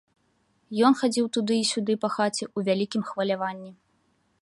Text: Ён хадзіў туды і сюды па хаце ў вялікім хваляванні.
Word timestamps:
Ён 0.87 0.93
хадзіў 1.01 1.25
туды 1.37 1.55
і 1.65 1.69
сюды 1.73 1.93
па 2.07 2.13
хаце 2.17 2.43
ў 2.57 2.69
вялікім 2.71 3.01
хваляванні. 3.11 3.71